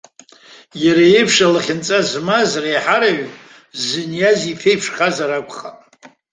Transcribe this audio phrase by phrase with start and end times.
[0.83, 3.33] Иара иеиԥш алахьынҵа змаз реиҳараҩык
[3.85, 5.77] зыниаз иԥеиԥшхазар акәхап.